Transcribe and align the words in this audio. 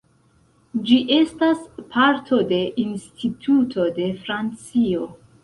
Ĝi 0.87 0.95
estas 1.17 1.61
parto 1.97 2.41
de 2.53 2.59
Instituto 2.85 3.87
de 4.01 4.09
Francio. 4.25 5.07